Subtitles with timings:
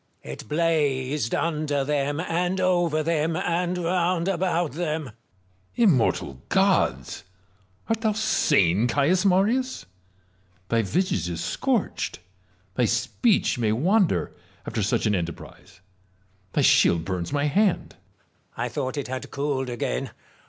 [0.25, 0.41] Marius.
[0.41, 5.03] It blazed under them, and over them, and round about them.
[5.03, 5.13] Metellus.
[5.75, 7.23] Immortal gods!
[7.87, 9.85] Art thou sane, Caius Marius
[10.69, 12.17] 1 Thy visage is scorched:
[12.73, 14.35] thy speech may wander
[14.65, 15.81] after such an enterprise;
[16.53, 17.95] thy shield burns my hand.
[18.57, 18.57] Marius.
[18.57, 20.09] I thought it had cooled again.